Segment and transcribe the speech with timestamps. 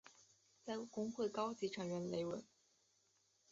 [0.63, 2.43] 在公会高级成员雷文。